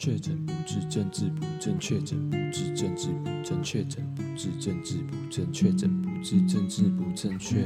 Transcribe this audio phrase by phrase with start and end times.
[0.00, 7.62] 确诊不治，政治不正确；确诊不治，政治不正确；确诊不治，政治不正确；确诊不治，政治不正确。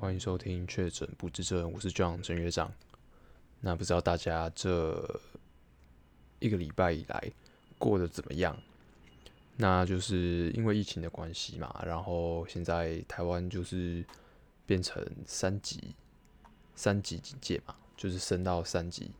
[0.00, 2.72] 欢迎收听《确诊不治症》，我是 John 陈学长。
[3.60, 5.20] 那不知道大家这
[6.38, 7.30] 一个礼拜以来
[7.76, 8.56] 过得怎么样？
[9.58, 14.02] 那就是因为疫情的关系嘛，然后现在台湾就是
[14.64, 15.94] 变成三级，
[16.74, 19.10] 三级警戒嘛，就是升到三级。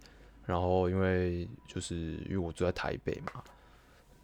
[0.45, 3.45] 然后，因为就是因为我住在台北嘛，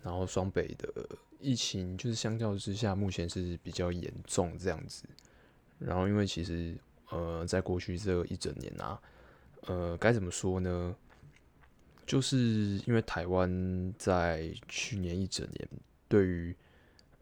[0.02, 0.92] 然后双北的
[1.38, 5.04] 疫情就是相较之下，目前是比较严重这样子。
[5.78, 6.76] 然后，因为其实
[7.10, 9.00] 呃，在过去这一整年啊，
[9.66, 10.96] 呃，该怎么说呢？
[12.04, 15.68] 就是因为台湾在去年一整年
[16.08, 16.56] 对于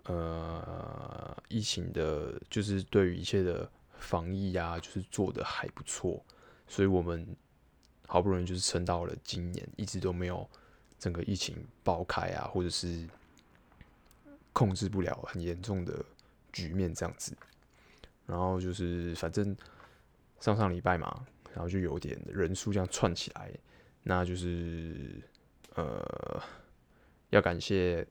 [0.05, 6.25] 呃疫情的，就是对于一切的防疫啊，就是做得还不错，
[6.67, 7.37] 所以我们。
[8.07, 10.49] 好不容易就是撑到了今年，一直都没有
[10.99, 13.07] 整个疫情爆开啊，或者是
[14.53, 16.05] 控制不了很严重的
[16.53, 17.37] 局面这样子。
[18.27, 19.57] 然后就是反正
[20.41, 23.51] 上上礼拜嘛，然后就有点人数这样窜起来，
[24.03, 25.21] 那就是
[25.75, 26.43] 呃
[27.31, 28.07] 要感谢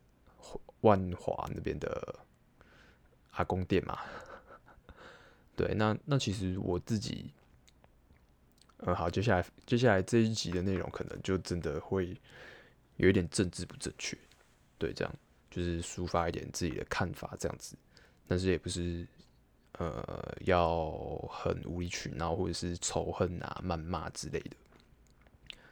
[0.82, 2.20] 万华那边的
[3.32, 4.00] 阿公店嘛。
[5.56, 7.32] 对，那那其实我自己。
[8.80, 12.16] 嗯，好，接下来接下来这一集的内容可能就真的会
[12.98, 14.18] 有一点政治不正确，
[14.78, 15.16] 对，这样
[15.50, 17.76] 就是抒发一点自己的看法这样子，
[18.28, 19.08] 但是也不是
[19.80, 20.92] 呃要
[21.32, 24.58] 很无理取闹或者是仇恨啊、谩骂之类的，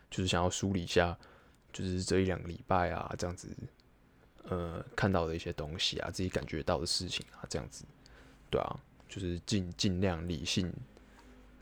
[0.10, 1.16] 就是想要梳理一下，
[1.74, 3.50] 就是这一两个礼拜啊这样子，
[4.44, 7.84] 呃看到的一些东西啊，自己感觉到的事情啊这样子，
[8.50, 10.74] 对啊，就是尽尽量理性。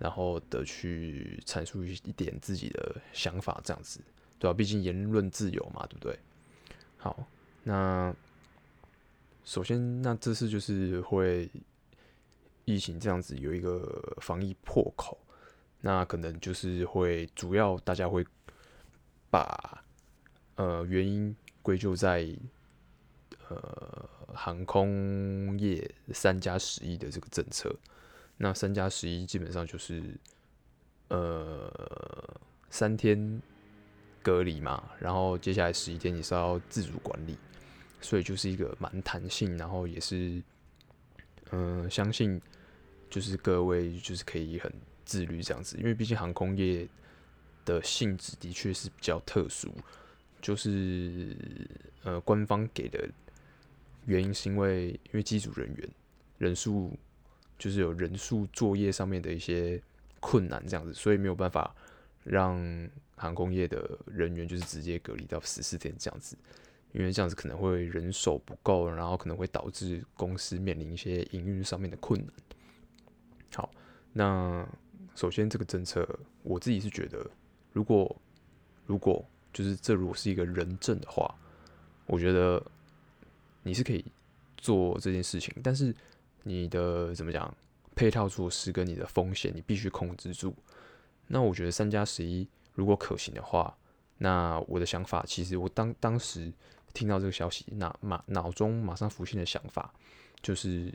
[0.01, 3.99] 然后的去阐述一点自己的想法，这样子，
[4.39, 4.53] 对吧？
[4.57, 6.17] 毕竟言论自由嘛，对不对？
[6.97, 7.23] 好，
[7.61, 8.11] 那
[9.45, 11.47] 首先，那这次就是会
[12.65, 15.15] 疫情这样子有一个防疫破口，
[15.81, 18.25] 那可能就是会主要大家会
[19.29, 19.83] 把
[20.55, 22.27] 呃原因归咎在
[23.49, 27.71] 呃航空业三加十一的这个政策。
[28.43, 30.01] 那三加十一基本上就是，
[31.09, 32.41] 呃，
[32.71, 33.39] 三天
[34.23, 37.37] 隔离嘛，然后接下来十一天你是要自主管理，
[38.01, 40.41] 所以就是一个蛮弹性，然后也是，
[41.51, 42.41] 嗯、相信
[43.11, 44.73] 就是各位就是可以很
[45.05, 46.89] 自律这样子，因为毕竟航空业
[47.63, 49.71] 的性质的确是比较特殊，
[50.41, 51.37] 就是
[52.01, 53.07] 呃，官方给的
[54.07, 55.89] 原因是因为因为机组人员
[56.39, 56.97] 人数。
[57.61, 59.79] 就是有人数作业上面的一些
[60.19, 61.75] 困难，这样子，所以没有办法
[62.23, 62.59] 让
[63.15, 66.35] 航空业的人员就是直接隔离到十四天这样子，
[66.91, 72.33] 因为这样子可能会人手不够，然后可能会导致公司面临一些营运上面的困难。
[73.53, 73.71] 好，
[74.11, 74.67] 那
[75.13, 76.09] 首先这个政策，
[76.41, 77.29] 我自己是觉得，
[77.73, 78.19] 如果
[78.87, 79.23] 如果
[79.53, 81.31] 就是这如果是一个人证的话，
[82.07, 82.59] 我觉得
[83.61, 84.03] 你是可以
[84.57, 85.95] 做这件事情，但是。
[86.43, 87.53] 你的怎么讲？
[87.93, 90.55] 配套措施跟你的风险，你必须控制住。
[91.27, 93.77] 那我觉得三加十一如果可行的话，
[94.17, 96.51] 那我的想法其实我当当时
[96.93, 99.93] 听到这个消息，那马脑中马上浮现的想法
[100.41, 100.91] 就是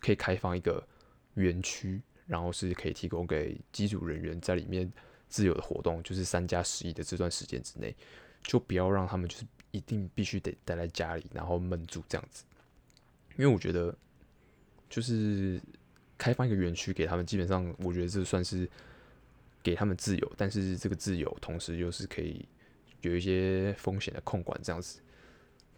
[0.00, 0.84] 可以开放一个
[1.34, 4.92] 园区，然后是可以提供给机组人员在里面
[5.28, 7.94] 自由的活动，就是三加十一的这段时间之内，
[8.42, 12.42] 就不要让他们就是一定必须得待在家里，然后闷住这样子，
[13.36, 13.96] 因为我觉得。
[14.92, 15.58] 就是
[16.18, 18.68] 开放一个园区给他们，基本上我觉得这算是
[19.62, 22.46] 给他们自由，但是这个自由同时又是可以
[23.00, 25.00] 有一些风险的控管这样子。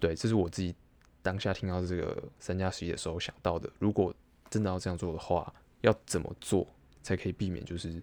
[0.00, 0.74] 对，这是我自己
[1.22, 3.70] 当下听到这个三加十一的时候想到的。
[3.78, 4.12] 如果
[4.50, 6.66] 真的要这样做的话，要怎么做
[7.00, 8.02] 才可以避免就是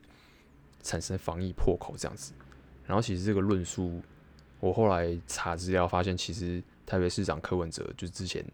[0.82, 2.32] 产生防疫破口这样子？
[2.86, 4.02] 然后其实这个论述，
[4.62, 8.46] 我后来查资料发现，其实台北市长柯文哲就是之前。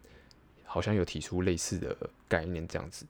[0.70, 1.96] 好像有提出类似的
[2.28, 3.06] 概念这样子，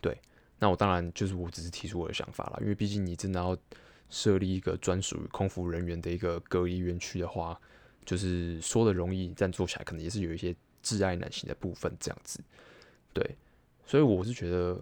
[0.00, 0.18] 对，
[0.58, 3.56] 那我当然就是我只是提出我的想法啦，因为毕竟你真的要
[4.10, 7.58] 设立一个专属于空服人员的一个隔离园区的话，
[8.04, 12.40] 就是说的容易，但做起来可能也是有一些窒碍难行的部分这样子，
[13.12, 13.36] 对，
[13.86, 14.76] 所以我是觉得，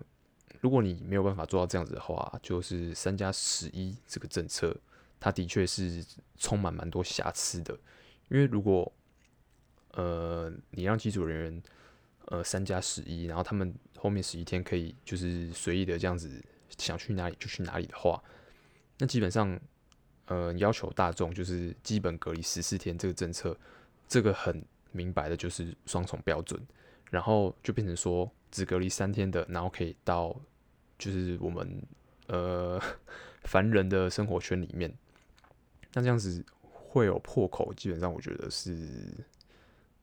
[0.62, 4.74] 如果你没有办法做到这样子的话，就是三加十一这个政策，
[5.20, 6.02] 它的确是
[6.38, 7.74] 充满蛮多瑕疵的，
[8.30, 8.90] 因为如果
[9.94, 11.62] 呃，你让机组人员
[12.26, 16.42] 呃三加十一，然后他们后面十一天可以就是随意的这样子
[16.78, 18.22] 想去哪里就去哪里的话，
[18.98, 19.58] 那基本上
[20.26, 23.56] 呃要求大众就是基本隔离十四天这个政策，
[24.08, 26.60] 这个很明白的就是双重标准，
[27.10, 30.34] 然后就变成说只隔离三天的，然后可以到
[30.98, 31.82] 就是我们
[32.26, 32.80] 呃
[33.44, 34.92] 凡人的生活圈里面，
[35.92, 39.12] 那这样子会有破口，基本上我觉得是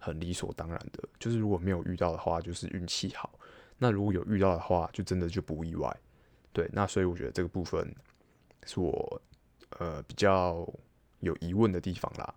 [0.04, 3.32] 很理所当然的，就是如果没有遇到的话，就是运气好。
[3.78, 5.96] 那如果有遇到的话，就真的就不意外，
[6.52, 6.68] 对。
[6.74, 7.96] 那所以我觉得这个部分
[8.66, 9.22] 是我
[9.78, 10.68] 呃比较
[11.20, 12.34] 有疑问的地方啦，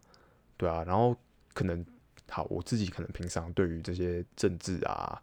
[0.58, 0.84] 对啊。
[0.84, 1.16] 然后
[1.54, 1.84] 可能
[2.28, 5.22] 好，我自己可能平常对于这些政治啊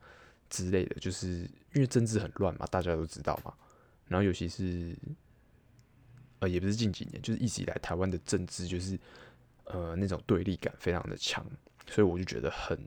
[0.49, 3.53] 之类的，就是因为政治很乱嘛，大家都知道嘛。
[4.07, 4.95] 然后尤其是
[6.39, 8.99] 呃也不是近几年，就是一直以来台湾的政治就是
[9.65, 11.45] 呃那种对立感非常的强，
[11.87, 12.77] 所以我就觉得很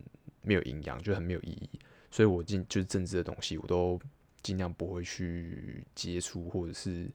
[0.43, 1.71] 没有营养，就很没有意义。
[2.11, 4.01] 所以，我尽就是政治的东西，我都
[4.43, 7.11] 尽量不会去接触，或者是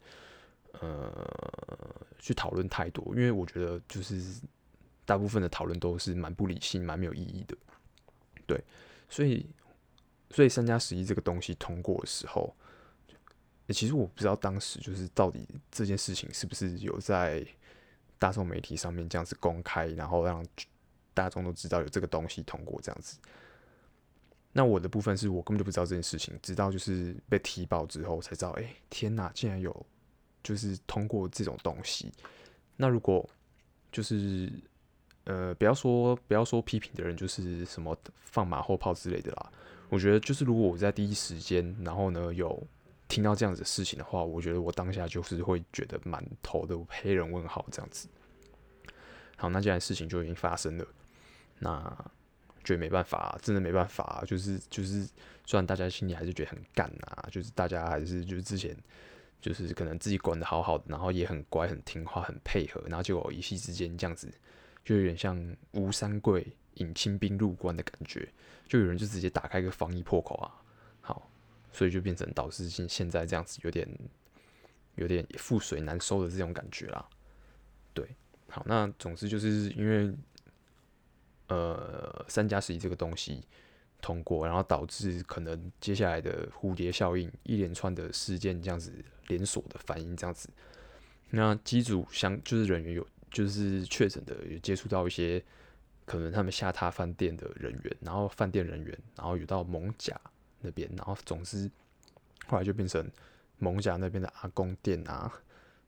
[0.73, 1.25] 呃
[2.19, 4.41] 去讨论太多，因为我觉得就是
[5.05, 7.57] 大部分的讨论都是蛮不理性、蛮没有意义的。
[8.45, 8.61] 对，
[9.07, 9.45] 所以，
[10.31, 12.53] 所以三加十一这个东西通过的时候，
[13.69, 17.45] 其实我不知道当时就是到底这件事情是不是有在
[18.17, 20.45] 大众媒体上面这样子公开，然后让
[21.19, 23.17] 大众都知道有这个东西通过这样子。
[24.51, 29.85] 那我的部分是我根本就不知道这件事情，直到就是被踢爆之后才知道，哎、天哪，竟然有
[30.41, 32.11] 就是通过这种东西。
[32.75, 33.29] 那如果
[33.91, 34.51] 就是
[35.25, 39.51] 呃，不要说不要说批评的人就是什么放马后炮之类的啦，
[39.89, 42.61] 我觉得就是如果我在第一时间，然后呢有
[43.07, 48.07] 听到这样子的事情的话，我觉得我当下就是会觉得满头的黑人问号这样子。
[49.35, 50.85] 好，那既然事情就已经发生了，
[51.59, 52.11] 那。
[52.61, 55.07] 觉得没办法，真的没办法，就是就是，
[55.45, 58.75] 虽然大家心里还是觉得很干啊，就是大家还是就是之前
[59.41, 64.29] 就是可能自己管得好好的，然后也很乖、很听话、很配合，然后结果一夕之间这样子，
[64.83, 66.45] 就有点像吴三桂
[66.75, 68.27] 引清兵入关的感觉，
[68.67, 70.53] 就有人就直接打开一个防疫破口啊，
[71.01, 71.31] 好，
[71.71, 73.89] 所以就变成导致现现在这样子有点
[74.95, 77.09] 有点覆水难收的这种感觉啦。
[77.93, 78.05] 对，
[78.49, 80.13] 好，那总之就是因为。
[81.49, 83.43] 呃，三加十一这个东西
[84.01, 88.93] 通过，然后导致可能接下来的蝴蝶效应，一连串的事件这样子
[89.27, 90.47] 连锁的反应这样子。
[91.31, 95.43] 那机组相就是人员有就是确诊的，有接触到一些
[96.05, 100.19] 可能他们下榻饭店的人员，然后饭店人员，然后有到蒙甲
[100.61, 101.69] 那边，然后总之
[102.47, 103.09] 后来就变成
[103.57, 105.31] 蒙甲那边的阿公店啊，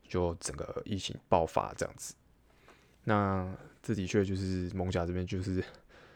[0.08, 2.14] 就整个疫情爆发这样子。
[3.04, 3.48] 那
[3.82, 5.64] 这的确就是蒙甲这边，就是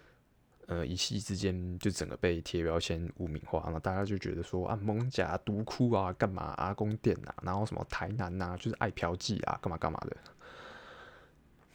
[0.67, 10.15] 呃一夕之间就整个被贴标签污名化，那大家就觉得说啊蒙甲毒窟啊，干嘛阿公店啊，然后什么台南呐、啊，就是爱嫖妓啊，干嘛干嘛的。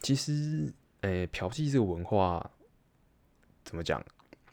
[0.03, 0.73] 其实，
[1.03, 2.51] 诶、嫖妓这个文化
[3.65, 4.03] 怎么讲？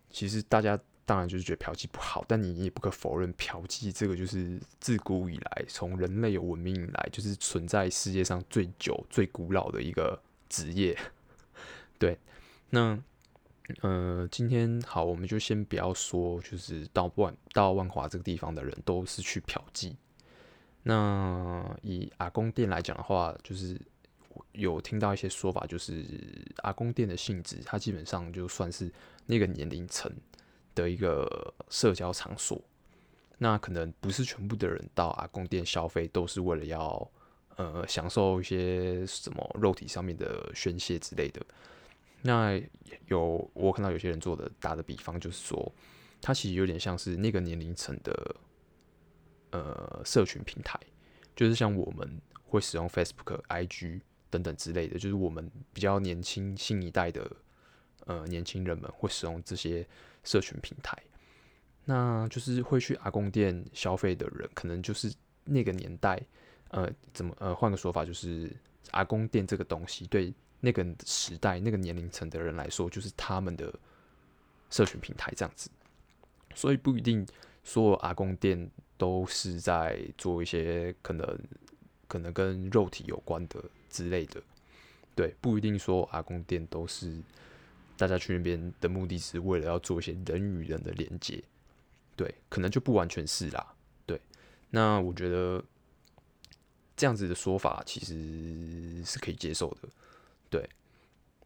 [0.10, 10.98] 其实大家当然就是觉得嫖妓不好，但你也不可否认，嫖妓这个就是自古以来，从人类有文明以来，就是存在世界上最久、最古老的一个职业。
[12.00, 12.18] 对，
[12.70, 12.98] 那
[13.82, 19.96] 呃，今天好，我们就先不要说，就是到万到万华这个地方的人都是去嫖妓。
[20.84, 23.78] 那以阿公店来讲的话，就是
[24.54, 26.06] 有听到一些说法，就是
[26.58, 28.89] 阿公店的性质，它基本上就算是
[29.25, 30.10] 那个年龄层
[30.74, 32.62] 的一个社交场所。
[33.38, 37.12] 那可能不是全部的人到阿公店消费都是为了要
[37.58, 41.46] 呃享受一些什么肉体上面的宣泄之类的。
[42.22, 42.60] 那
[43.08, 45.72] 有我看到有些人做的打的比方，就是说，
[46.20, 48.36] 它其实有点像是那个年龄层的
[49.52, 50.80] 呃社群平台，
[51.36, 57.32] 就是像我们会使用 Facebook、IG 等等之类的，就是我们比较年轻新一代的
[58.06, 59.88] 呃年轻人们会使用这些
[60.24, 60.98] 社群平台，
[61.86, 65.14] 那就是会去阿公店消费的人，可能就是
[65.46, 66.20] 那个年代，
[66.69, 68.51] 呃，怎么呃换个说法，就是
[68.91, 70.33] 阿公店这个东西对。
[70.59, 73.71] 那个时代、那个年龄层的人来说，就是他们的
[74.71, 75.69] 社群平台这样子，
[76.55, 77.24] 所以不一定
[77.63, 81.39] 所有阿公店都是在做一些可能
[82.07, 84.41] 可能跟肉体有关的之类的，
[85.13, 87.21] 对，不一定说阿公店都是
[87.95, 91.41] 大家去那边的目的是为了要做一些人与人的连接，
[92.15, 93.75] 对，可能就不完全是啦，
[94.07, 94.19] 对，
[94.71, 95.63] 那我觉得
[96.98, 99.88] 这样子的说法其实是可以接受的。
[100.50, 100.68] 对，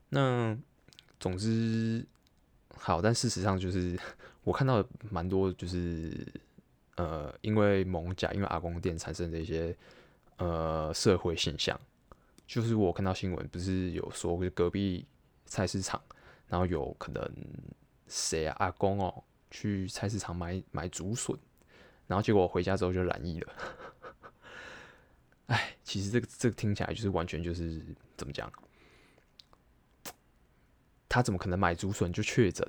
[0.10, 0.58] 那
[1.20, 2.04] 总之
[2.76, 4.00] 好，但事实上就是
[4.44, 6.26] 我看到蛮多，就是
[6.96, 9.76] 呃，因为艋舺，因为阿公店产生的一些
[10.38, 11.80] 呃社会现象，
[12.48, 15.06] 就是我看到新闻不是有说，隔壁
[15.46, 16.02] 菜市场，
[16.48, 17.30] 然后有可能
[18.08, 21.38] 谁啊阿公哦去菜市场买买竹笋，
[22.08, 23.54] 然后结果回家之后就染疫了。
[25.52, 27.84] 哎，其实这个这个听起来就是完全就是
[28.16, 28.50] 怎么讲？
[31.10, 32.66] 他怎么可能买竹笋就确诊？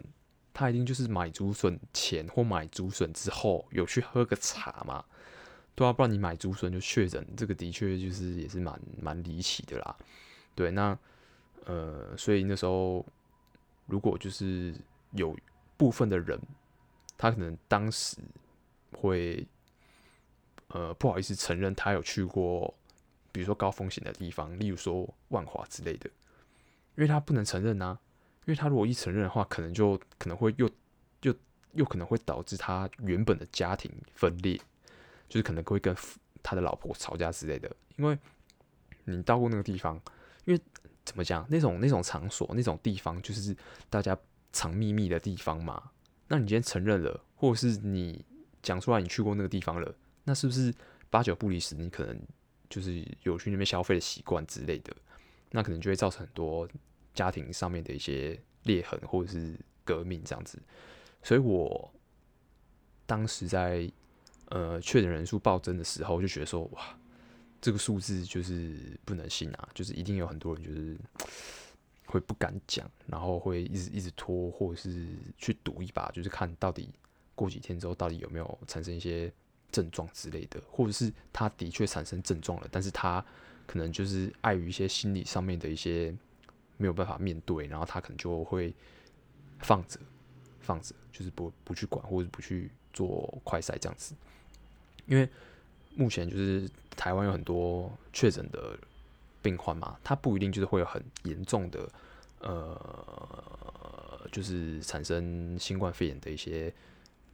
[0.53, 5.05] 他一定就是买竹笋前或买竹笋之后有去喝个茶嘛？
[5.77, 9.97] 对啊，不然你买竹笋就确诊，这个的确就是也是蛮蛮离奇的啦。
[10.57, 10.99] 对，那
[11.65, 13.07] 呃，所以那时候
[13.87, 14.75] 如果就是
[15.13, 15.37] 有
[15.77, 16.37] 部分的人，
[17.17, 18.19] 他可能当时
[18.91, 19.47] 会
[20.73, 22.75] 呃不好意思承认他有去过，
[23.31, 26.11] 比如说高风险的地方，例如说万华之类的，
[26.97, 27.99] 因为他不能承认啊。
[28.45, 30.69] 因为他如果一承认的话，可能就可能会又
[31.21, 31.33] 又
[31.75, 34.61] 又可能会导致他原本的家庭分裂，
[35.29, 35.97] 就是可能会跟
[36.43, 37.71] 他的老婆吵架之类的。
[37.95, 38.19] 因为
[39.05, 39.95] 你到过那个地方，
[40.45, 40.61] 因为
[41.05, 43.57] 怎么讲，那种那种场所、那种地方，就是
[43.89, 44.19] 大家
[44.51, 45.91] 藏秘密的地方嘛。
[46.27, 48.25] 那你今天承认了，或者是你
[48.61, 50.75] 讲出来你去过那个地方了，那是不是
[51.11, 51.75] 八九不离十？
[51.75, 52.21] 你可能
[52.69, 54.95] 就是有去那边消费的习惯之类的，
[55.51, 56.69] 那可能就会造成很多。
[57.15, 60.59] 家庭上面的一些裂痕，或者是革命这样子，
[61.23, 61.93] 所以我
[63.05, 63.87] 当时在
[64.47, 66.99] 呃确诊人数暴增的时候，就觉得说哇，
[67.61, 70.97] 这个数字就是不能信啊，就是一定有很多人就是
[72.09, 76.89] 会不敢讲，然后会一直一直拖，或者是去赌一把，就是看到底
[77.35, 79.31] 过几天之后到底有没有产生一些
[79.73, 83.25] 症状之类的，或者是他的确产生症状了，但是他
[83.67, 86.15] 可能就是碍于一些心理上面的一些。
[86.79, 88.75] 没有办法面对，然后他可能就会
[89.61, 90.01] 放着，
[90.63, 94.17] 放着，就是不不去管，或者不去做快筛这样子。
[95.07, 95.29] 因为
[95.95, 98.77] 目前就是台湾有很多确诊的
[99.41, 101.89] 病患嘛，他不一定就是会有很严重的，
[102.41, 106.73] 呃，就是产生新冠肺炎的一些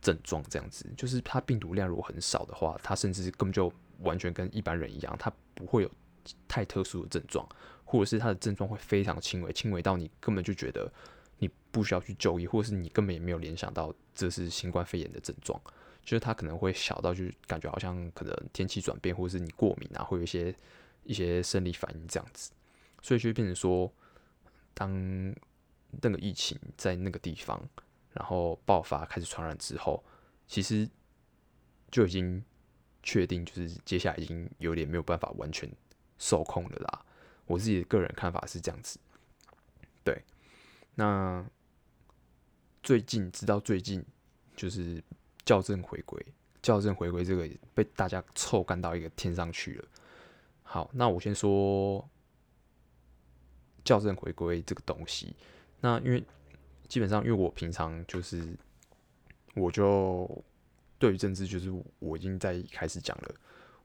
[0.00, 0.86] 症状这样子。
[0.96, 5.90] 就是它病毒量如果很少的话，他甚至根本就完全跟一般人一样，他不会有
[6.46, 7.48] 太特殊的症状。
[7.90, 10.92] 或者是他的症状会非常轻微，轻微到你根本就觉得
[11.38, 15.58] 你不需要去就医，或者是你根本也没有联想到这是新冠肺炎的症状，
[16.02, 20.54] 就是他可能会小到就是感觉好像可能天气转变，或者是你过敏啊，会有一些
[21.04, 22.50] 一些生理反应这样子，
[23.00, 23.90] 所以就变成说，
[24.74, 24.92] 当
[26.02, 27.58] 那个疫情在那个地方
[28.18, 30.04] 然后爆发开始传染之后，
[30.48, 30.88] 其实
[31.88, 32.44] 就已经
[33.04, 35.70] 确定就是接下来已经有点没有办法完全
[36.18, 37.04] 受控了啦。
[37.46, 38.98] 我自己的个人看法是这样子，
[40.02, 40.20] 对。
[40.96, 41.46] 那
[42.82, 44.04] 最近直到最近，
[44.56, 45.00] 就是
[45.46, 46.20] 校正回归，
[46.60, 49.84] 校正回归这个被大家臭干到一个天上去了。
[50.64, 52.04] 好，那我先说
[53.84, 55.36] 校正回归这个东西。
[55.80, 56.20] 那因为
[56.88, 58.56] 基本上，因为我平常就是，
[59.54, 60.44] 我就
[60.98, 63.34] 对于政治，就是我已经在开始讲了，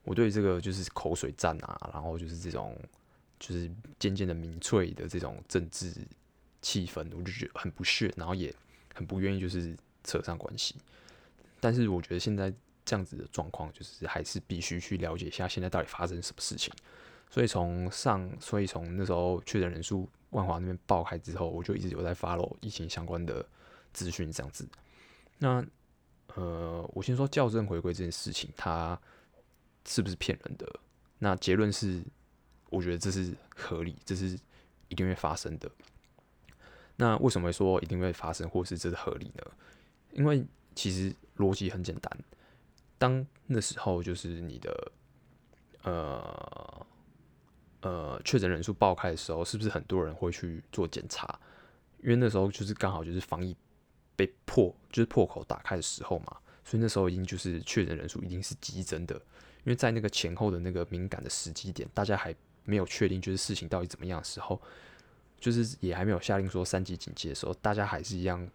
[0.02, 2.76] 我对这个就是口水战啊，然后就是这种。
[3.36, 5.92] 就是渐渐的民粹的这种政治
[6.62, 8.54] 气氛，我就觉得很不屑，然后也
[8.94, 10.76] 很不愿意就是扯上关系。
[11.60, 12.50] 但是我觉得现在
[12.86, 16.72] 这样子的状况，就是还是必须去了解一下现在到底发生什么事情。
[17.34, 23.44] 所以从上，所以从那时候确诊人数万华那边爆开之后，我就一直有在 follow 疫情相关的
[23.92, 24.68] 资讯这样子。
[25.38, 25.66] 那
[26.36, 28.96] 呃，我先说校正回归这件事情，它
[29.84, 30.80] 是不是骗人的？
[31.18, 32.04] 那结论是。
[32.70, 34.36] 我觉得这是合理，这是
[34.88, 35.70] 一定会发生的。
[36.96, 39.44] 那为什么会说一定会发生，或是这是合理呢？
[40.10, 42.18] 因为其实逻辑很简单，
[42.98, 44.92] 当那时候就是你的
[45.84, 46.86] 呃
[47.84, 51.38] 呃确诊人数爆开的时候，是不是很多人会去做检查？
[52.02, 53.54] 因为那时候就是刚好就是防疫
[54.16, 59.14] 被破，就是破口打开的时候嘛，所以那时候已经就是确诊人数一定是激增的。
[59.64, 64.60] 因为在那个前后的那个敏感的时机点，大家还没有确定就是事情到底怎么样的时候，
[65.38, 68.46] 就是也还没有下令说三级警戒的时候，大家还是一样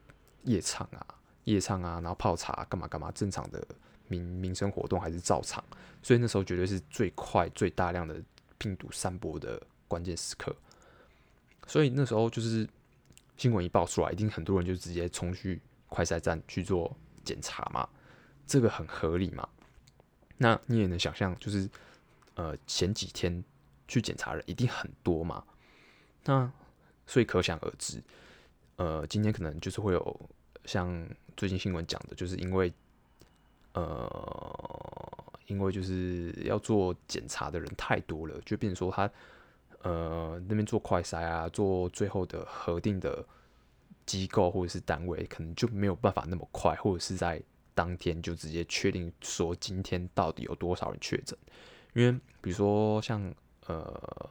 [0.44, 1.06] 夜唱啊、
[1.46, 3.64] 夜唱啊，然后泡茶干嘛干嘛，正常的
[4.08, 5.64] 民民生活动还是照常。
[6.04, 8.22] 所以那时候绝对是最快、最大量的
[8.60, 10.56] 病毒散播的关键时刻。
[11.66, 12.70] 所以那时候就是
[13.36, 17.90] 新闻一爆出来，一定很多人就直接冲去快筛站去做检查嘛，
[18.46, 19.50] 这个很合理嘛。
[20.38, 21.68] 那你也能想象，就是
[22.36, 23.44] 呃前几天。
[23.92, 25.44] 去检查人一定很多嘛，
[26.26, 26.52] 那
[27.08, 28.00] 所以可想而知，
[28.76, 30.30] 呃，今天可能就是会有
[30.64, 32.72] 像最近新闻讲的，就是因为
[33.74, 35.09] 呃，
[35.50, 39.12] 因为就是要做检查的人太多了，就变成说他
[39.82, 43.26] 呃那边做快筛啊，做最后的核定的
[44.06, 47.42] 机构或者是单位，可能就没有办法那么快，或者是在
[47.74, 51.38] 当天就直接确定说今天到底有多少人确诊。
[51.94, 53.34] 因为比如说像
[53.66, 54.30] 呃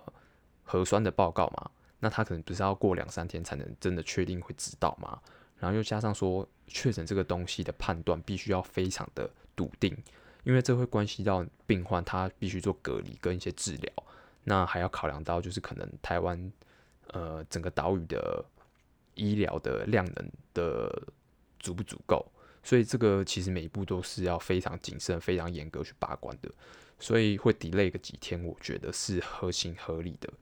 [0.63, 5.21] 核酸的报告嘛，那他可能不是要过两三天才能真的确定会知道嘛，
[5.59, 9.97] 然后又加上说确诊这个东西的判断必须要非常的笃定。
[10.49, 13.93] 因为这会关系到病患，他必须做隔离跟一些治疗，
[14.45, 16.51] 那还要考量到就是可能台湾
[17.09, 18.43] 呃整个岛屿的
[19.13, 21.03] 医疗的量能的
[21.61, 22.25] 足不足够，
[22.63, 26.51] 所以这个其实每一步都是要非常谨慎、非常严格去把关的，
[26.99, 30.33] 所以会 delay 个几天，我觉得是合情合理的。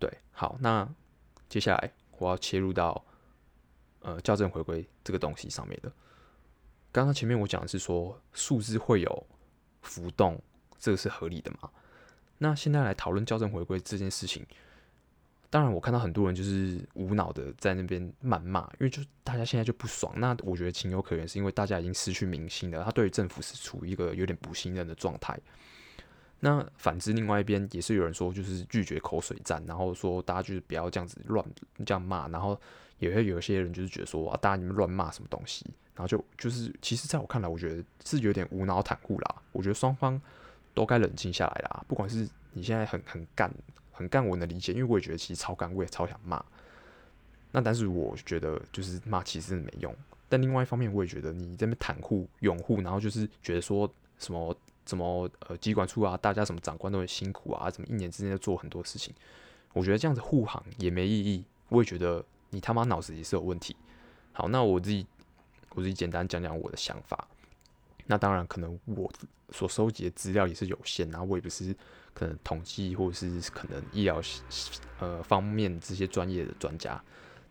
[0.00, 0.92] 对，好，那
[1.48, 3.04] 接下来我要切入到
[4.00, 5.92] 呃校正回归这个东西上面的。
[6.92, 9.26] 刚刚前面我讲的是说数字会有
[9.82, 10.40] 浮动，
[10.78, 11.70] 这个是合理的嘛？
[12.38, 14.44] 那现在来讨论校正回归这件事情，
[15.50, 20.12] 当然我看到很多人就是无脑的在那边谩骂，因为就大家现在就不爽。
[20.16, 25.38] 那我觉得情有可原，是因为大家已经失去民心了，他对于政府是处于一个有点不信任的状态。
[26.40, 31.46] 那反之，另外一边也是有人说，就是拒绝口水战，然后说大家就是不要这样子乱
[31.84, 32.58] 这样骂，然后
[32.98, 35.66] 也会有一些人就是觉得说啊，大家你们乱骂什么东西？
[36.00, 39.34] 然后就就是，其实在我看来，我觉得是有点无脑袒护啦。
[39.52, 40.18] 我觉得双方
[40.72, 41.84] 都该冷静下来啦。
[41.86, 43.52] 不管是你现在很很干
[43.92, 46.42] 很干，我能理解，因为我也觉得其实超干，我也超想骂。
[47.52, 49.94] 那但是我觉得就是骂其实没用。
[50.26, 53.86] 但另外一方面，我也觉得你这边袒护拥护，然后就是觉得说
[54.18, 59.14] 什么什么呃机关处啊，大家什么长官都很辛苦啊，什么一年之内要做很多事情，
[59.74, 61.44] 我觉得这样子护航也没意义。
[61.68, 63.76] 我也觉得你他妈脑子也是有问题。
[64.32, 65.06] 好，那我自己。
[65.74, 67.26] 我自己简单讲讲我的想法。
[68.06, 69.08] 那当然，可能我
[69.50, 71.72] 所收集的资料也是有限，然后我也不是
[72.12, 74.20] 可能统计或者是可能医疗
[74.98, 77.00] 呃方面这些专业的专家。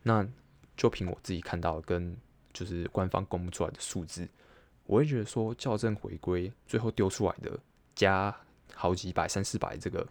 [0.03, 0.27] 那
[0.75, 2.13] 就凭我自己看到跟
[2.51, 4.27] 就是官方公布出来的数字，
[4.85, 7.57] 我会觉得说校正回归最后丢出来的
[7.95, 8.35] 加
[8.73, 10.05] 好几百、三四百这个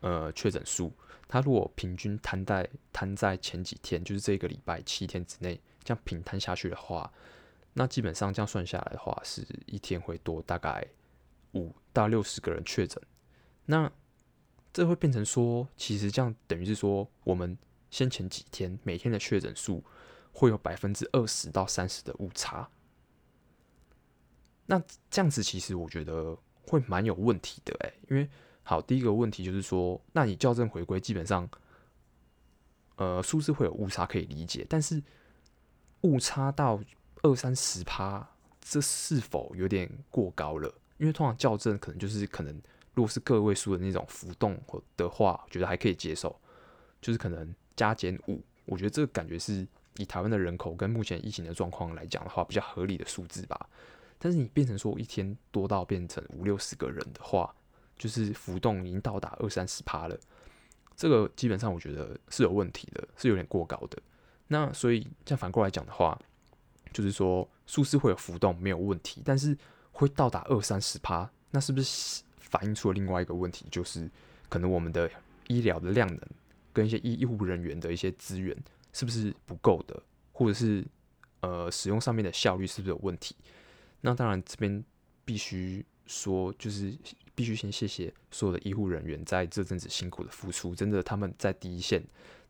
[0.00, 0.90] 呃确诊数，
[1.28, 5.60] 它如果平均摊在摊在前几天，就是这个礼拜七天之内。
[5.86, 7.12] 这样平摊下去的话，
[7.74, 10.84] 那基本上这样算下来的话，是一天会多大概
[11.52, 13.00] 五到六十个人确诊。
[13.66, 13.88] 那
[14.72, 17.56] 这会变成说，其实这样等于是说，我们
[17.88, 19.84] 先前几天每天的确诊数
[20.32, 22.68] 会有百分之二十到三十的误差。
[24.66, 28.28] 那这样子其实我觉得会蛮有问题的诶，因为
[28.64, 31.48] 好，第一个问题就是说，那你校正回归基本上，
[32.96, 35.00] 呃，数字会有误差可以理解，但是。
[36.02, 36.80] 误差到
[37.22, 38.28] 二三十趴，
[38.60, 40.72] 这是否有点过高了？
[40.98, 42.54] 因为通常校正可能就是可能，
[42.94, 44.58] 如果是个位数的那种浮动
[44.96, 46.34] 的话，我觉得还可以接受。
[47.00, 53.68] 就是可能加减五，我觉得这个感觉是以台湾的人口跟目前疫情的状况来讲的话，比较合理的数字吧。
[54.18, 57.54] 但是你变成说一天多到变成五六十个人的话，
[57.98, 60.18] 就是浮动已经到达二三十趴了，
[60.96, 64.02] 这个基本上我觉得是有问题的，是有点过高的。
[64.48, 66.16] 那所以这样反过来讲的话，
[66.92, 69.56] 就是说数字会有浮动没有问题，但是
[69.92, 74.08] 会到达二三十趴，那是不是反映出了另外一个问题，就是
[74.48, 75.10] 可能我们的
[75.48, 76.20] 医疗的量能
[76.72, 78.56] 跟一些医医护人员的一些资源
[78.92, 80.00] 是不是不够的，
[80.32, 80.84] 或者是
[81.40, 83.34] 呃使用上面的效率是不是有问题？
[84.00, 84.84] 那当然这边
[85.24, 86.96] 必须说，就是
[87.34, 92.00] 必须先谢谢所有的医护人员在这阵子辛苦的付出，真的他们在第一线。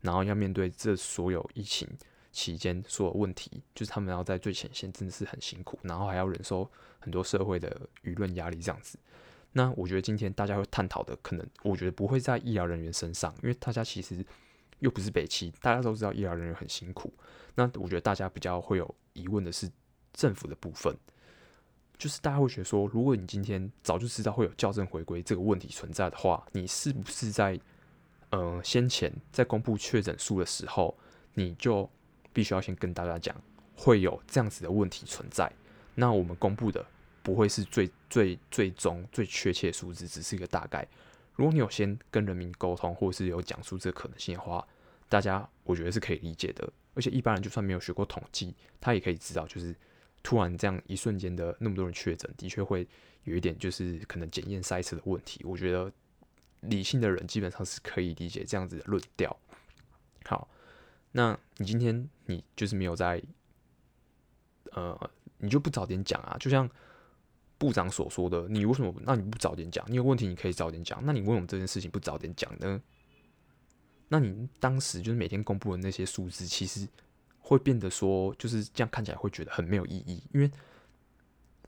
[0.07, 1.87] 然后要面对这所有疫情
[2.31, 8.97] 期间所有问题，就是他们要在最前线，真的是很辛苦，然后还要忍受很多社会的舆论压力这样子。
[9.53, 14.25] 那我觉得今天大家会探讨的，可能我觉得不会在医疗人员身上，因为大家其实
[14.79, 17.13] 又不是北七，大家都知道医疗人员很辛苦。
[17.57, 19.69] 那我觉得大家比较会有疑问的是
[20.13, 20.95] 政府的部分，
[21.99, 27.59] 就是大家会觉得说，如果你今天早就知道会有校正回归这个问题存在的话，你是不是在？
[28.31, 30.97] 呃，先前在公布确诊数的时候，
[31.35, 31.89] 你就
[32.33, 33.35] 必须要先跟大家讲
[33.77, 35.51] 会有这样子的问题存在。
[35.95, 36.85] 那我们公布的
[37.23, 40.87] 不会是最最最终最确切数字，只是一个大概。
[41.35, 44.67] 如果你有先跟人民沟通，或者是有讲述这个可能性的话，
[45.09, 46.69] 大家我觉得是可以理解的。
[46.95, 49.75] 而且一般人就算没有学过统计，他也可以知道，就是
[50.23, 52.89] 突然这样一瞬间的那么多人确诊，的确会
[53.25, 55.41] 有一点就是可能检验筛测的问题。
[55.45, 55.93] 我觉得。
[56.69, 59.37] 理性的人基本上是可以理解这样子的论调。
[60.25, 60.49] 好，
[61.13, 63.23] 那你今天你就是没有在，
[64.73, 66.37] 呃，你就不早点讲啊？
[66.39, 66.69] 就像
[67.59, 68.95] 部长所说的，你为什么？
[69.03, 69.85] 那你不早点讲？
[69.89, 71.01] 你有问题你可以早点讲。
[71.05, 72.83] 那你为什么这件事情不早点讲呢？
[74.09, 76.87] 那你当时就是每天公布的那些数字，其实
[77.39, 80.51] 会变得说，就是这样看起来会觉得很没有意义，因为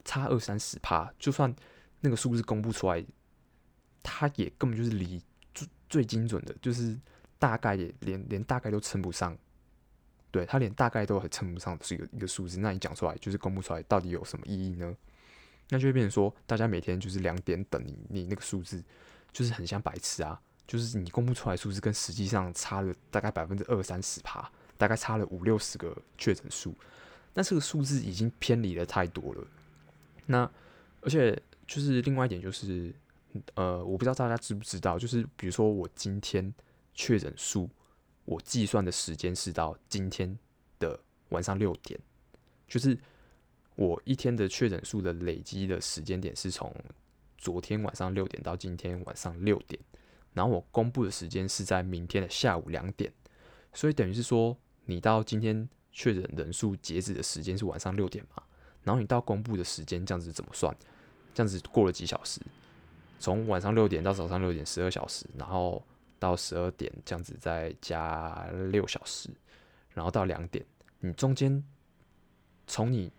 [0.04, 1.54] 差二三十趴，就算
[2.00, 3.04] 那个数字公布出来，
[4.02, 5.22] 它也根本就是离
[5.54, 6.98] 最最精准的，就是
[7.38, 9.37] 大概也连连大概都称不上。
[10.30, 14.94] 对，它连大概都还称不上是一个一个数字，那你讲出来就是公布出来，到底有什么意义呢？
[15.70, 18.82] 那就会变成说，大家每天就是两点等你，你那个数字
[19.32, 26.74] 就是很像白痴啊，就是你公布出来数字跟实际上差了大概百分之二三十趴，大概差了五六十个确诊数，
[27.32, 29.46] 那这个数字已经偏离了太多了。
[30.26, 30.50] 那
[31.00, 32.94] 而且就是另外一点就是，
[33.54, 36.54] 呃，我不知道大家知不知道，就是比如说我今天
[36.94, 37.68] 确诊数，
[38.24, 40.38] 我计算的时间是到今天
[40.78, 40.98] 的
[41.30, 41.98] 晚上六点，
[42.66, 42.98] 就是。
[43.80, 46.74] 我一天的确诊数的累积的时间点是从
[47.36, 49.80] 昨天晚上六点到今天晚上六点，
[50.34, 53.12] 然后我公布的时间是在明天的下午两点，
[53.72, 58.42] 所以等于是说，你到今天确诊人数截止的时间是晚上六点嘛，
[58.82, 60.76] 然后你到公布的时间这样子怎么算？
[61.32, 62.40] 这样子过了几小时？
[63.18, 65.83] 从晚上六点到早上六点十二小时，然后
[66.18, 69.31] 到十二点这样子再加六小时，
[69.94, 70.64] 然后到两点，
[71.00, 71.62] 你中间
[72.66, 73.12] 从你。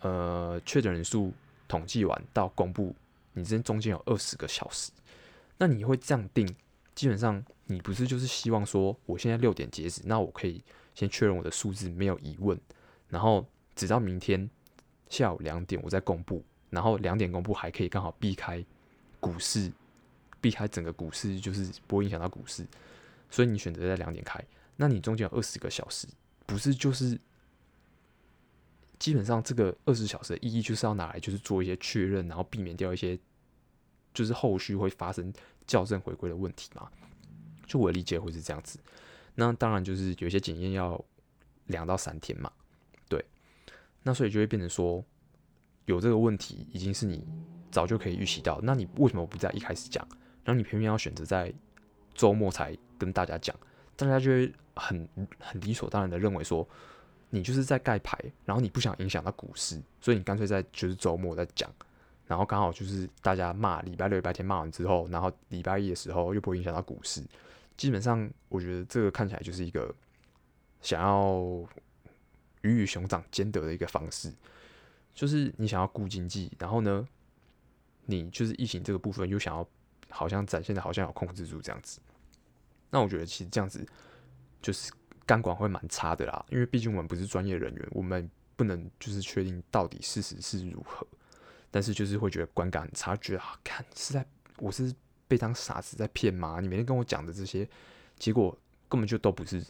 [0.00, 1.32] 呃，确诊人数
[1.66, 2.94] 统计完到公布，
[3.32, 4.92] 你这中间有二十个小时，
[5.56, 6.46] 那你会这样定？
[6.94, 10.62] 基本上你不是就是希望说，我现在六点截止，那我可以
[10.94, 12.60] 先确认我的数字没有疑问，
[13.08, 13.44] 然后
[13.74, 14.48] 直到明天
[15.08, 18.64] 下午两点我再公布，然后两点公布还可以刚好避开
[19.20, 19.72] 股市，
[20.40, 22.66] 避开整个股市就是不会影响到股市，
[23.30, 24.42] 所以你选择在两点开，
[24.76, 26.06] 那你中间有二十个小时，
[26.46, 27.18] 不是就是？
[28.98, 33.16] 基本上，这个二十小时的意义就是要拿来，就是做一些确认，然后避免掉一些
[34.14, 35.30] 就是后续会发生
[35.66, 36.90] 校正回归的问题嘛。
[37.66, 38.80] 就我的理解会是这样子。
[39.34, 40.98] 那当然就是有些检验要
[41.66, 42.50] 两到三天嘛。
[43.06, 43.22] 对。
[44.02, 45.04] 那所以就会变成说，
[45.84, 47.22] 有这个问题已经是你
[47.76, 50.02] 早就可以预习到，那你为什么不在一开始讲？
[50.44, 51.52] 然后你偏偏要选择在
[52.14, 53.54] 周末才跟大家讲？
[53.96, 55.08] 大家就会很
[55.38, 56.66] 很理所当然的认为说。
[57.30, 61.68] 你就是在盖牌，然后你不想影响到股市，所以你干脆在就是周末再讲，
[62.24, 67.20] 然后刚好就是大家骂礼拜六、礼拜天骂完之后，然后礼拜一的时候又不会影响到股市。
[67.76, 69.92] 基本上，我觉得这个看起来就是一个
[70.80, 71.42] 想要
[72.62, 74.32] 鱼与熊掌兼得的一个方式，
[75.12, 77.06] 就是你想要顾经济，然后呢，
[78.06, 79.68] 你就是疫情这个部分又想要
[80.08, 82.00] 好像展现的好像有控制住这样子。
[82.90, 83.86] 那我觉得其实这样子
[84.62, 84.90] 就是。
[85.28, 91.04] 钢管会蛮差的啦，因为毕竟我们不是专业人员，我们不能就是确定到底事实是如何。
[91.68, 94.24] 但是就是会觉得观感很差，觉得啊，看是在
[94.58, 94.94] 我是
[95.26, 96.60] 被当傻子在骗吗？
[96.60, 97.68] 你每天跟我讲的这些，
[98.16, 98.56] 结果
[98.88, 99.60] 根本就都不是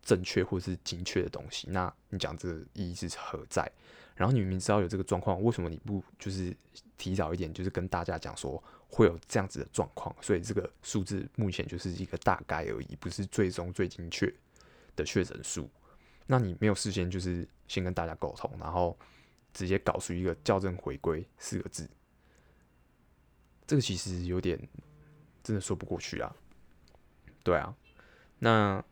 [0.00, 1.68] 正确或是精确的东西。
[1.68, 3.68] 那你讲这个意义是何在？
[4.14, 6.56] 然后你明明知道有这个状况，为什么你不就是
[6.96, 8.62] 提早一点，就是跟大家讲说？
[8.86, 14.32] 会有这样子的状况，所以这个数字目前就是一个大概而已，不是最终最精确
[14.94, 15.68] 的确诊数。
[16.28, 18.96] 那你没有事先就是先跟大家沟通，然后
[19.52, 21.90] 直接搞出一个校正回归四个字，
[23.66, 24.56] 这个其实有点
[25.42, 26.32] 真的说不过去啊。
[27.42, 27.74] 对啊，
[28.38, 28.84] 那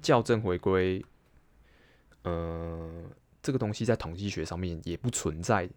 [0.00, 1.04] 校正回归，
[2.22, 3.04] 呃，
[3.42, 5.68] 这个东西在统计学上面也不存在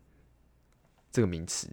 [1.12, 1.70] 这个名词。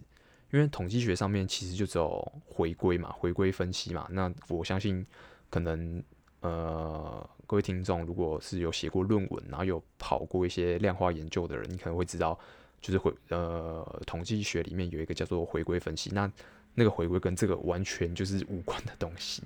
[0.51, 4.07] 因为统计学上面其实就只有回归嘛，回归分析嘛。
[4.11, 5.03] 那我相信，
[5.49, 6.03] 可能
[6.41, 12.39] 呃各位听众如果是有写过论文，然后有跑过一些量化研究的人，你可能会知道，
[12.79, 16.11] 就是回呃统计学里面有一个叫做回归分析。
[16.13, 16.31] 那
[16.75, 19.41] 那个回归跟这个完全就是无关的东西，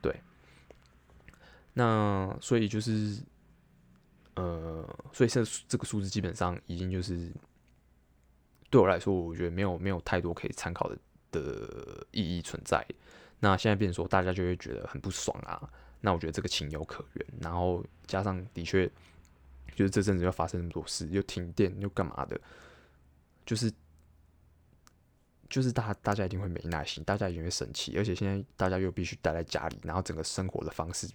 [0.00, 0.14] 对。
[1.74, 3.18] 那所以就是
[4.40, 7.30] 呃，所以这这个数字基本上已经就是。
[8.72, 10.96] 对我来说，我觉得没有没有太多可以参考的
[11.32, 12.86] 的意义存在。
[13.40, 15.68] 那现在变成说，大家就会觉得很不爽啊。
[16.00, 17.26] 那我觉得这个情有可原。
[17.40, 18.86] 然后加上的确，
[19.74, 22.40] 就是这阵子又发生那么多事，又停电又干嘛的，
[23.44, 23.72] 就是
[25.48, 27.98] 就是大大家一定会没耐心，大家一定会生气。
[27.98, 31.08] 而且现在大家又必须待在家里，然后整个生活的方式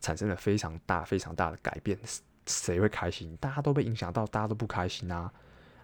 [0.00, 1.98] 产生了非常大非常大的改变，
[2.46, 3.36] 谁会开心？
[3.40, 5.32] 大家都被影响到，大家都不开心啊。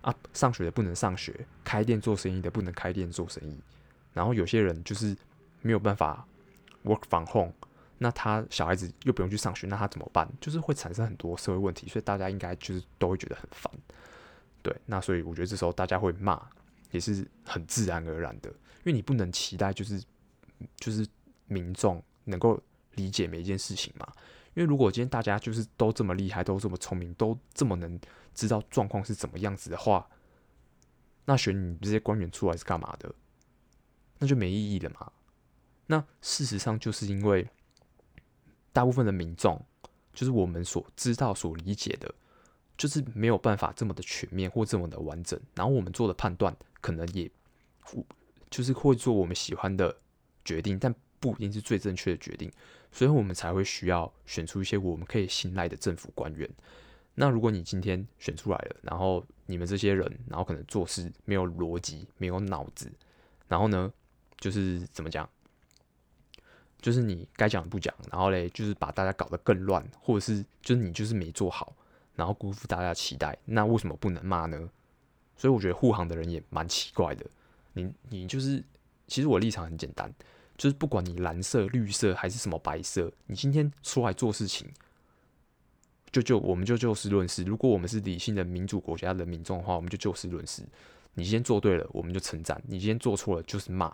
[0.03, 3.61] 啊，上学的不能上学，开店做生意的不能开店做生意，
[4.15, 5.15] 然后有些人就是
[5.61, 6.27] 没有办法
[6.85, 7.53] work from home，
[7.99, 10.27] 那他小孩子又不用去上学，那他怎么办？
[10.41, 13.71] 就是会产生很多社会问题，所以大家应该就是都会觉得很烦。
[14.63, 16.41] 对，那所以我觉得这时候大家会骂
[16.93, 20.03] 也是很自然而然的，因为你不能期待就是
[20.79, 21.07] 就是
[21.47, 22.59] 民众能够
[22.95, 24.11] 理解每一件事情嘛。
[24.55, 27.99] 因为如果今天大家就是都这么厉害，都这么聪明，都这么能
[28.35, 30.09] 知道状况是怎么样子的话，
[31.25, 33.15] 那选你这些官员出来是干嘛的？
[34.19, 35.13] 那就没意义了嘛。
[35.87, 37.49] 那事实上就是因为
[38.73, 39.61] 大部分的民众，
[40.13, 42.13] 就是我们所知道、所理解的，
[42.77, 47.31] 就是没有办法这么的全面或这么的完整，然后我们做的判断可能也，
[48.51, 49.97] 就是会做我们喜欢的
[50.45, 52.51] 决定，但不一定是最正确的决定。
[52.91, 56.51] 所以我们才会需要选出一些我们可以信赖的政府官员。
[57.15, 62.91] 那如果你今天选出来了，然后你们这些人，然后可能做事没有逻辑、没有脑子，
[63.47, 63.93] 然后呢，
[64.39, 65.29] 就是怎么讲？
[66.81, 71.77] 就是你该讲的不讲，然后嘞，就是把大家搞得更乱，或者是就是你就是没做好，
[72.15, 73.37] 然后辜负大家的期待。
[73.45, 74.71] 那为什么不能骂呢？
[75.37, 77.27] 所以我觉得护航的人也蛮奇怪的。
[77.75, 78.65] 你你就是，
[79.07, 80.11] 其实我立场很简单。
[80.61, 84.69] 就是不管你蓝色、绿色还是什么白色，你今天出来做事情，
[86.13, 87.43] 就就我们就就事论事。
[87.45, 90.63] 如果我们是理性的民主国家的民众的话，我们就就事论事。
[91.15, 93.91] 你今天做对了，我们就称赞；你今天做错了，就是骂。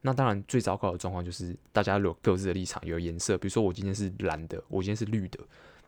[0.00, 3.38] 那当然，最糟糕的状况就是大家有各自的立场，有颜色。
[3.38, 5.38] 比如说，我今天是蓝的，我今天是绿的。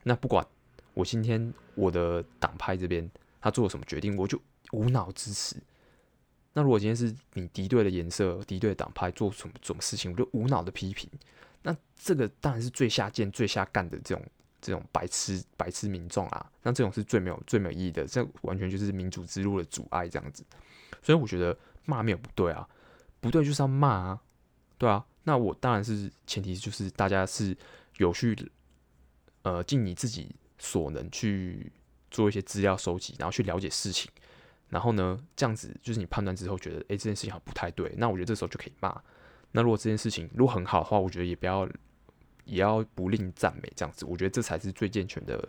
[0.05, 0.47] 那不管
[0.93, 5.57] 我今天我的党派这边他做了什么决定，我就无脑支持。
[6.57, 11.11] 那如果今天是你敌对的颜色、敌对党派做什么什么事情，我就无脑的批评。
[11.63, 14.25] 那这个当然是最下贱、最下干的这种
[14.61, 16.51] 这种白痴白痴民众啊。
[16.63, 20.45] 那这种是最没有最没有意义的，这完全就是民主之路的阻碍这样子。
[21.03, 22.69] 所以我觉得骂没有不对啊，
[23.21, 24.23] 不对就是要骂啊，
[24.79, 25.05] 对啊。
[25.25, 27.57] 那我当然是前提就是大家是
[27.97, 28.37] 有去
[29.43, 31.73] 呃尽你自己所能去
[32.11, 34.09] 做一些资料收集，然后去了解事情。
[34.71, 39.01] 然后呢，这样子就是你判断之后觉得，哎，这件事情好像不太对，那我觉得这时候就可以骂。
[39.53, 41.65] 那如果这件事情如果很好的话，我觉得也不要，
[42.45, 45.49] 也要不吝赞美，这样子，我觉得这才是最健全的，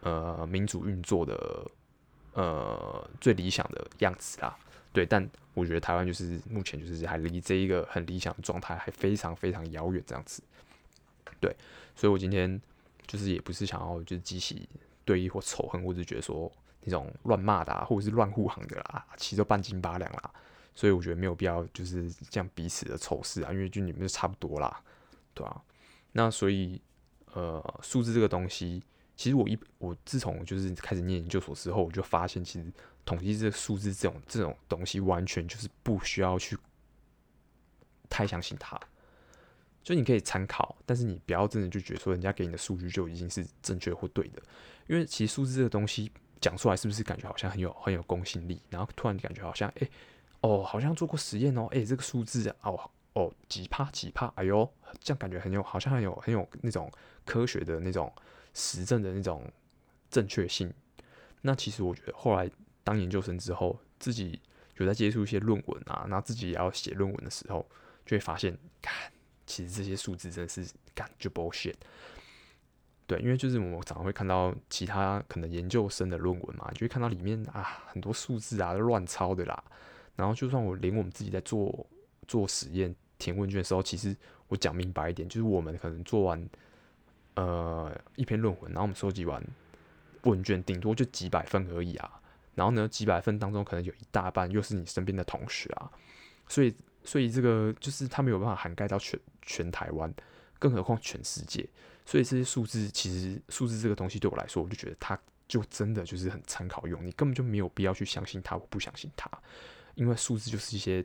[0.00, 1.70] 呃，民主运作的，
[2.32, 4.58] 呃，最理想的样子啦。
[4.92, 10.42] 对，但我觉得台湾就是目前就是还离这一个很理想的状态还非常非常遥远，这样子。
[11.40, 11.54] 对，
[11.94, 12.60] 所以我今天
[13.06, 14.68] 就是也不是想要就是激起
[15.04, 16.50] 对立或仇恨，或者觉得说。
[16.84, 20.30] 那种乱骂的啊，或者是乱护航的啦，其实都半斤八两啦，
[20.74, 24.82] 所以我觉得没有必要就是这样彼此的仇视啊，因为就你们就差不多啦，
[25.32, 25.62] 对啊。
[26.12, 26.80] 那所以
[27.32, 28.82] 呃，数字这个东西，
[29.16, 32.70] 其实我一我自从就是开始念研究所之后，我就发现其实
[33.04, 36.56] 统计这个数字这种这种东西，完全就是不需要去
[38.10, 38.78] 太相信它，
[39.82, 44.42] 就你可以参考，但是你不要真的就觉得说人家给你的数据就已经是正确或对的，
[44.86, 46.12] 因为其实数字这个东西。
[46.44, 48.60] 讲出来是不是感觉好像很有很有公信力？
[48.68, 49.88] 然后突然感觉好像哎、
[50.42, 56.92] 哦，好像做过实验哦，哎、这个数字啊，哦哦几趴几趴，哎呦，这样感觉很有好像很有很有那种
[57.24, 58.12] 科学的那种
[58.52, 59.50] 实证的那种
[60.10, 60.70] 正确性。
[61.40, 62.50] 那其实我觉得后来
[62.82, 64.38] 当研究生之后，自己
[64.76, 67.66] 有在接触一些论文啊，那自己也要写论文的时候，
[68.04, 69.10] 就会发现，看
[69.46, 71.76] 其实这些数字真的是感就 bullshit。
[73.06, 79.62] 对，因为就是我们常常会看到其他可能研究生的论文嘛，就会看到里面啊很多数字啊乱抄的啦。
[80.16, 81.86] 然后就算我连我们自己在做
[82.26, 84.16] 做实验填问卷的时候，其实
[84.48, 86.48] 我讲明白一点，就是我们可能做完
[87.34, 89.42] 呃一篇论文，然后我们收集完
[90.22, 92.20] 问卷，顶多就几百份而已啊。
[92.54, 95.90] 然后呢，几百份当中可能有一大半又是你身边的同学啊，
[96.48, 100.14] 所以所以这个就是他没有办法涵盖到全全台湾，
[100.64, 101.68] 更何况全世界。
[102.06, 109.30] 所以这些数字，其实数字这个东西对我来说，我就觉得它就真的就是很参考用，你根本就没有必要去相信它，我不相信它，
[109.94, 111.04] 因为数字就是一些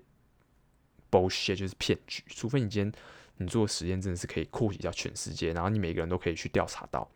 [1.11, 2.23] bullshit，就是骗局。
[2.27, 2.93] 除非你今天
[3.35, 7.09] 你做实验真的是可以扩及到全世界，然后你每个人都可以去调查到，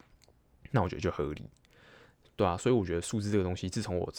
[0.71, 1.49] 那我觉得就合理，
[2.36, 2.58] 对啊。
[2.58, 4.12] 所以我觉得数字这个东西，自从我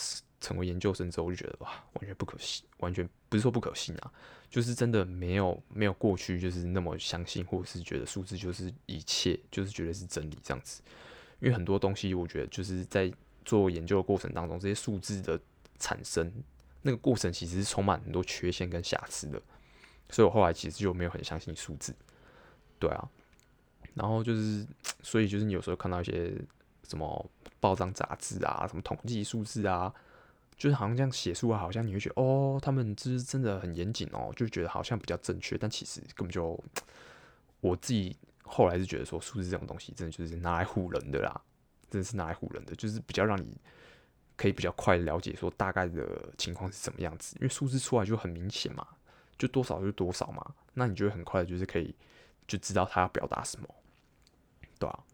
[0.45, 4.13] 成为研究生之后，我就觉得哇，完全不可信，完全不是说不可信啊。
[4.51, 10.83] 就是真的没有没有过去就是那么相信，或者是觉得数字就是一切，就是觉得是真理这样子。
[11.41, 13.11] 因为很多东西，我觉得就是在
[13.45, 15.41] 做研究的过程当中，这些数字的
[15.79, 16.31] 产生
[16.83, 19.43] 那个过程其实是充满很多缺陷跟瑕疵的。
[20.11, 21.93] 所以我后来其实就没有很相信数字。
[22.79, 23.09] 对啊，
[23.95, 24.65] 然后就是
[25.03, 26.33] 所以就是你有时候看到一些
[26.87, 29.93] 什么报章杂志啊，什么统计数字啊。
[30.57, 36.59] 就是好像这样写出来，好像你会觉得哦，他们就是真的很严谨哦，就觉得好像比较正确，但其实根本就
[37.61, 41.41] 我自己后来是觉得说，数字这种东西真的就是拿来唬人的啦，
[41.91, 43.57] 真的是拿来唬人的，就是比较让你
[44.37, 48.87] 可以比较快了解说大概的情况是什么样子，因为数字出来就很明显嘛，
[49.39, 51.95] 就多少就多少嘛，那你就会很快就是可以
[52.47, 53.69] 就知道他要表达什么，
[54.79, 55.14] 对吧、啊？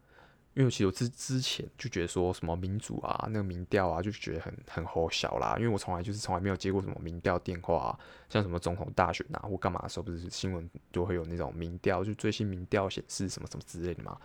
[0.53, 5.55] 因为其实我之之前就觉得说什么民主啊，那个民调啊，就觉得很很好笑啦。
[5.57, 14.17] 因为我从来就是从来没有接过什么民调电话啊，像什么总统大选啊或干嘛的时候，不是新闻就会有那种民调，就最新民调显示什么什么之类的嘛。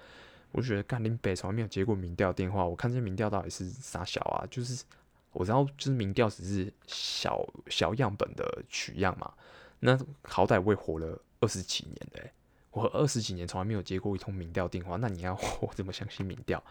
[0.52, 4.46] 我就觉得干林北从来没有接过民调电话，我看这些民调到底是啥小啊？
[4.50, 4.84] 就是
[5.32, 9.32] 我知道就是民调只是小小样本的取样嘛，
[9.80, 12.32] 那好歹我也活了二十几年嘞、
[12.76, 16.62] 我二十几年从来没有接过一通民调电话，那你要 我怎么相信民调？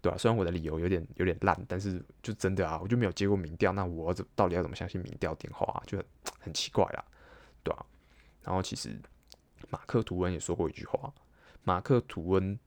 [0.00, 0.18] 对吧、啊？
[0.18, 5.84] 虽然我的理由有点有点烂，但是就真的啊，我就没有接过民调，那我怎到底要怎么相信民调电话、啊？
[5.86, 6.06] 就很
[6.40, 7.04] 很奇怪啦，
[7.62, 7.84] 对、啊？
[8.42, 8.98] 然后其实
[9.68, 11.12] 马克吐温也说过一句话，
[11.62, 12.58] 马克吐温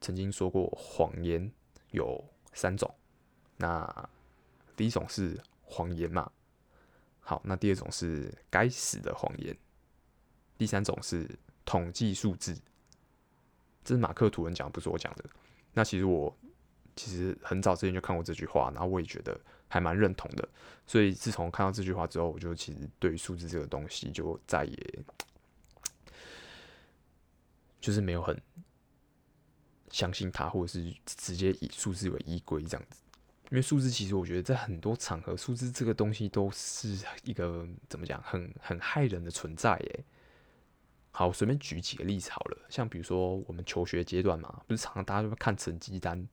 [0.00, 1.50] 曾经说过谎言
[1.90, 2.94] 有三种，
[3.56, 4.08] 那
[4.76, 6.30] 第一种是谎言嘛，
[7.18, 9.56] 好，那第二种是该死的谎言，
[10.56, 11.28] 第三种是。
[11.66, 12.58] 统计数字，
[13.84, 15.24] 这是马克吐温讲，不是我讲的。
[15.74, 16.34] 那其实我
[16.94, 20.48] 其实很早之前就看过这句话，然后我也觉得还蛮认同的。
[20.86, 24.98] 所以自从看到这句话之后，我就其实对数字这个东西就再也
[27.78, 28.40] 就是没有很
[29.90, 33.02] 相信它，或者是直接以数字为依归这样子。
[33.50, 40.04] 因为数字其实我觉得在很多场合，数字这个东西都是一个怎么讲，很很害人的存在耶。
[41.18, 46.28] 好，我随便举几个例子好了，像比如说我们求学阶段嘛，不是常常大家都会看成绩单，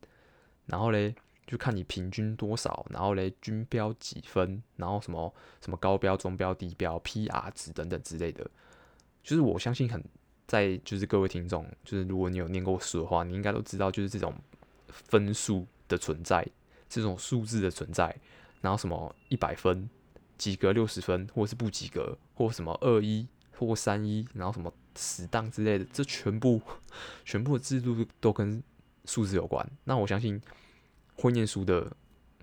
[0.66, 1.16] 然后嘞
[1.48, 8.46] 就看你平均多少，然后嘞均标几分，然后什么什么高标、中标、低标、PR 值等等之类的。
[9.24, 10.04] 就是我相信很
[10.48, 14.36] 在就是各位听众，就是如果你有念过书的话，你应该都知道，就是这种
[14.90, 16.46] 分数的存在，
[16.90, 18.14] 这种数字的存在，
[18.60, 19.90] 然后什么一百分、
[20.38, 23.26] 及格六十分，或者是不及格，或什么二一。
[23.66, 26.62] 过三一，然后什么死当之类的，这全部
[27.26, 28.62] 全部的制度都跟
[29.06, 29.68] 数字有关。
[29.84, 30.42] 那我相信
[31.16, 31.92] 会念书的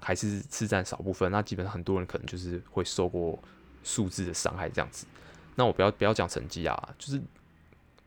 [0.01, 1.31] 还是是占少部分。
[1.31, 3.39] 那基本上很多人可能就是会受过
[3.83, 5.07] 数字的伤害这样子。
[5.57, 7.21] 那我不要不要讲成绩啊，就是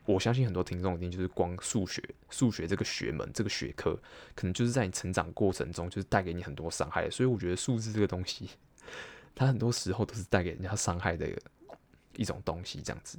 [0.04, 3.94] 我相信很多听众一定就是光数学数学这个学门这个学科，
[4.34, 7.08] 可能就是在你成长过程中就是带给你很多伤害。
[7.10, 8.50] 所以我觉得数字这个东西，
[9.34, 11.28] 它很多时候都是带给人家伤害的。
[12.16, 13.18] 一种东西这样子，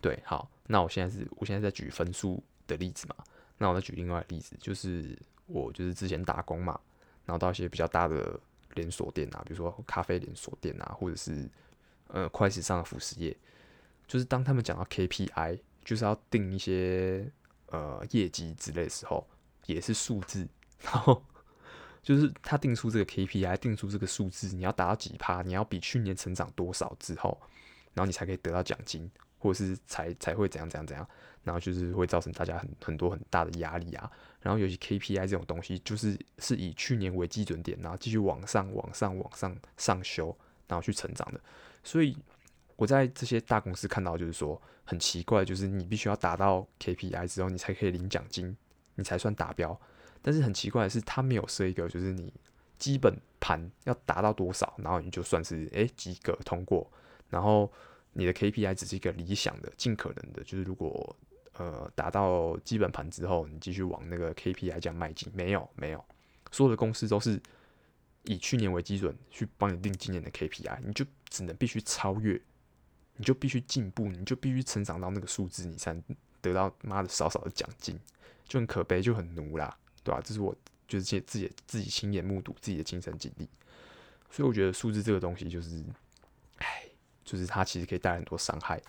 [0.00, 3.16] 对，好，那我现在是，我现在在举分数的例子嘛，
[3.58, 6.78] 那我再举另外一个例子，就是我就是之前打工嘛，
[7.24, 8.38] 然后到一些比较大的
[8.74, 11.48] 连锁店啊，比如说咖啡连锁店啊，或者是
[12.08, 13.36] 呃快时尚的服饰业，
[14.06, 17.30] 就是当他们讲到 KPI，就是要定一些
[17.66, 19.26] 呃业绩之类的时候，
[19.66, 20.48] 也是数字，
[20.82, 21.22] 然后
[22.02, 27.40] 就是他定出这个 KPI，定出这个数字，你要达到几趴，你要比去年成长多少之后。
[27.94, 31.06] 然后你才可以得到奖金，或者是才才会怎样怎样怎样，
[31.42, 34.10] 然后就是会造成大家很很多很大的压力啊。
[34.40, 41.40] 然后尤其 KPI 这种东西，就是是以去年为基准点，然后继续往上往上往上上修，然后去成长的。
[41.84, 42.16] 所以
[42.76, 48.56] 我在这些大公司看到，就是说很奇怪，就是你必须要达到 KPI 之后，你才可以领奖金，
[48.96, 49.78] 你才算达标。
[50.20, 52.32] 但是很奇怪的是，他没有设一个，就是你
[52.78, 56.90] 基本盘要达到多少，然后你就算是诶及格通过。
[57.32, 57.72] 然后
[58.12, 61.16] 你的 KPI 只是一个理想的、尽可能的，就是如果
[61.54, 65.32] 呃达到基本盘之后，你继续往那个 KPI 这样迈进。
[65.34, 66.04] 没有，没有，
[66.50, 67.40] 所有的公司都是
[68.24, 72.38] 以去年为基准去帮你定今年的 KPI，你就只能必须超越，
[73.16, 75.96] 你就必须进步，你就必须成长到那个数字，你才
[76.42, 77.98] 得到妈的少少的奖金，
[78.46, 80.54] 就很可悲，就很奴啦，对吧、这是我
[80.86, 83.48] 就是自己自己亲眼目睹自己的亲身经历，
[84.30, 85.82] 所以我觉得数字这个东西就是，
[86.58, 86.84] 唉。
[87.24, 88.80] 就是它其实可以带来很多伤害，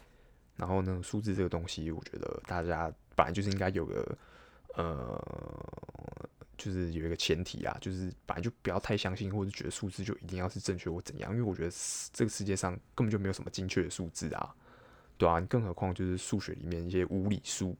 [0.55, 4.17] 然后呢，数字这个东西，我觉得大家本来就是应该有个
[4.75, 11.71] 呃，就是有一个前提啊，就是本来就不要太相信，或者觉得数字就一定要是正确或怎样，因为我觉得
[12.11, 14.55] 这个世界上根本就没有什么精确的数字啊，
[15.17, 17.75] 对啊，更何况就是数学里面一些无理数，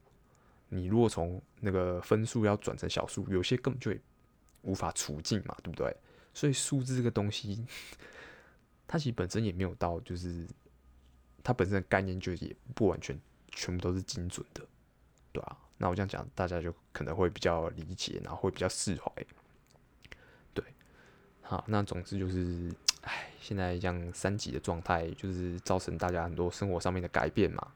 [0.68, 3.92] 你如果从那个分数要转成小数，有些根本就
[4.62, 5.94] 无法除尽嘛，对不对？
[6.32, 7.64] 所以数字这个东西。
[8.86, 10.46] 它其实本身也没有到，就是
[11.42, 13.18] 它本身的概念就也不完全
[13.50, 14.66] 全部都是精准的，
[15.32, 19.10] 对啊，那我这样讲，大家就可能会比较理解，然后会比较释怀。
[20.52, 20.64] 对，
[21.42, 22.72] 好，那总之就是，
[23.02, 27.72] 哎，现在这样三级的状态，就是造成大家很多生活上面的改变嘛。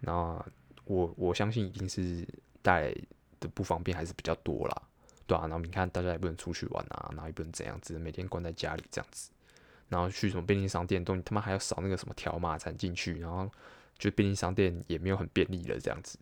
[0.00, 0.44] 那
[0.84, 2.26] 我我相信一定是
[2.62, 2.94] 带来
[3.40, 4.82] 的不方便还是比较多啦。
[5.26, 9.30] 对啊，然后你看大家也不能出去玩啊，然后也不能怎样子，每天关在家里这样子，
[9.88, 13.50] 然后去什么便利商店都他妈还要扫那个什么条码才进去，然后
[13.98, 16.18] 就便利商店也没有很便利了这样子，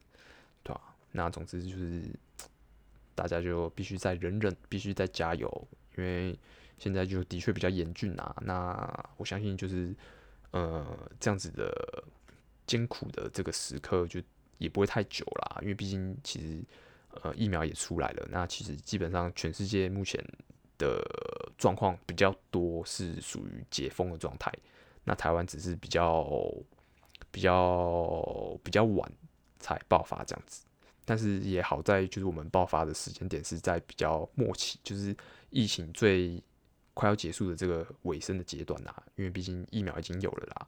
[0.63, 0.81] 对吧、
[1.13, 2.03] 那总之就是
[3.15, 6.39] 大家就必须再忍忍，必须再加油，因为
[6.79, 8.35] 现在就的确比较严峻啊。
[8.43, 9.95] 那我相信就是
[10.51, 10.87] 呃
[11.19, 12.05] 这样子的
[12.67, 14.21] 艰苦的这个时刻就
[14.59, 16.63] 也不会太久啦，因为毕竟其实。
[17.23, 18.27] 呃，疫苗也出来了。
[18.29, 20.21] 那其实基本上全世界目前
[20.79, 21.03] 的
[21.59, 24.53] 状况比较多是属于解封的状态。
[25.05, 26.25] 那台湾只是比较
[27.31, 29.11] 比较比较晚
[29.59, 30.65] 才爆发这样子。
[31.05, 35.15] 但是也好在就是我们爆发的时间点是在比较末期，就是
[35.51, 36.43] 疫情最
[36.95, 39.03] 快要结束的这个尾声的阶段啦。
[39.17, 40.67] 因为毕竟疫苗已经有了啦，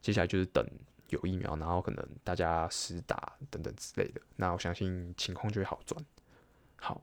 [0.00, 0.66] 接下来就是等。
[1.10, 6.02] 有疫苗，然后可能大家实打等等之类的，那我相信情况就会好转。
[6.76, 7.00] 好，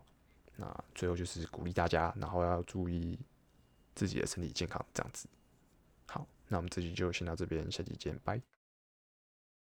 [0.62, 3.18] 那最后就是鼓励大家，然后要注意
[3.95, 5.28] 自己的身体健康，这样子。
[6.05, 8.39] 好，那我们这期就先到这边，下期见，拜。